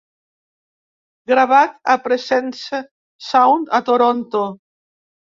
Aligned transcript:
Gravat 1.31 1.75
a 1.95 1.95
Presence 2.07 2.63
Sound 3.27 3.69
a 3.81 3.81
Toronto. 3.91 4.41